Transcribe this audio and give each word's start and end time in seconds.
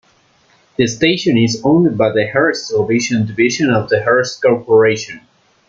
The 0.77 0.87
station 0.87 1.37
is 1.37 1.61
owned 1.63 1.95
by 1.95 2.11
the 2.11 2.25
Hearst 2.25 2.71
Television 2.71 3.23
division 3.27 3.69
of 3.69 3.87
the 3.89 4.01
Hearst 4.01 4.41
Corporation. 4.41 5.21